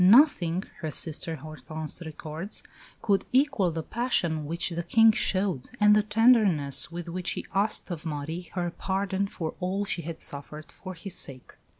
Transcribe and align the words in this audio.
"Nothing," 0.03 0.63
her 0.79 0.89
sister 0.89 1.35
Hortense 1.35 2.01
records, 2.03 2.63
"could 3.03 3.23
equal 3.31 3.69
the 3.69 3.83
passion 3.83 4.47
which 4.47 4.71
the 4.71 4.81
King 4.81 5.11
showed, 5.11 5.69
and 5.79 5.95
the 5.95 6.01
tenderness 6.01 6.91
with 6.91 7.07
which 7.07 7.29
he 7.33 7.45
asked 7.53 7.91
of 7.91 8.03
Marie 8.03 8.49
her 8.55 8.71
pardon 8.71 9.27
for 9.27 9.53
all 9.59 9.85
she 9.85 10.01
had 10.01 10.19
suffered 10.19 10.71
for 10.71 10.95
his 10.95 11.13
sake." 11.13 11.53